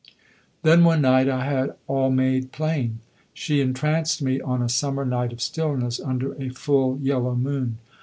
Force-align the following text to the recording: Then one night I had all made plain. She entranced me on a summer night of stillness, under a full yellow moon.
Then 0.63 0.83
one 0.83 1.03
night 1.03 1.29
I 1.29 1.45
had 1.45 1.75
all 1.85 2.09
made 2.09 2.51
plain. 2.51 3.01
She 3.35 3.61
entranced 3.61 4.19
me 4.19 4.41
on 4.41 4.63
a 4.63 4.67
summer 4.67 5.05
night 5.05 5.31
of 5.31 5.43
stillness, 5.43 5.99
under 5.99 6.33
a 6.41 6.49
full 6.49 6.97
yellow 6.97 7.35
moon. 7.35 7.77